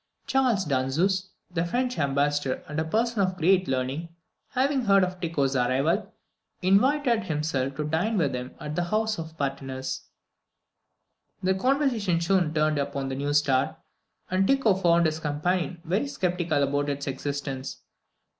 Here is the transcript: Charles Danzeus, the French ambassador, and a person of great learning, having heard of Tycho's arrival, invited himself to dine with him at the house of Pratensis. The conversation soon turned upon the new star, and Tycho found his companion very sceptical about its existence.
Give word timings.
Charles 0.25 0.65
Danzeus, 0.65 1.29
the 1.53 1.63
French 1.63 1.99
ambassador, 1.99 2.63
and 2.67 2.79
a 2.79 2.83
person 2.83 3.21
of 3.21 3.37
great 3.37 3.67
learning, 3.67 4.09
having 4.47 4.85
heard 4.85 5.03
of 5.03 5.21
Tycho's 5.21 5.55
arrival, 5.55 6.11
invited 6.63 7.25
himself 7.25 7.75
to 7.75 7.83
dine 7.83 8.17
with 8.17 8.33
him 8.33 8.55
at 8.59 8.75
the 8.75 8.85
house 8.85 9.19
of 9.19 9.37
Pratensis. 9.37 10.05
The 11.43 11.53
conversation 11.53 12.19
soon 12.19 12.51
turned 12.51 12.79
upon 12.79 13.09
the 13.09 13.15
new 13.15 13.31
star, 13.31 13.77
and 14.31 14.47
Tycho 14.47 14.73
found 14.73 15.05
his 15.05 15.19
companion 15.19 15.79
very 15.85 16.07
sceptical 16.07 16.63
about 16.63 16.89
its 16.89 17.05
existence. 17.05 17.83